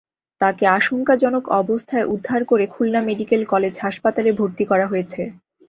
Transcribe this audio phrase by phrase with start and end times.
[0.41, 5.21] তাঁকে আশঙ্কাজনক অবস্থায় উদ্ধার করে খুলনা মেডিকেল কলেজ হাসপাতালে ভর্তি করা হয়েছে।